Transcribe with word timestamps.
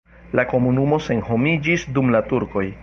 La 0.39 0.45
komunumo 0.53 0.99
senhomiĝis 1.09 1.87
dum 1.99 2.13
la 2.19 2.27
turkoj. 2.35 2.71